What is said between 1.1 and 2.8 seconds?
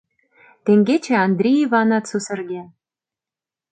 Андри Иванат сусырген.